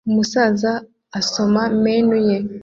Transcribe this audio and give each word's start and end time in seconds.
Umusaza 0.09 0.71
asoma 1.19 1.61
menu 1.83 2.17
ye 2.27 2.37